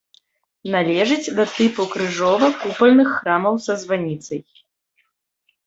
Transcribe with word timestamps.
Належыць 0.75 1.33
да 1.39 1.45
тыпу 1.57 1.85
крыжова-купальных 1.93 3.09
храмаў 3.21 3.55
са 3.69 3.73
званіцай. 3.85 4.39